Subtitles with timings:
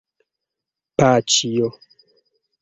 [1.01, 1.69] Paĉjo!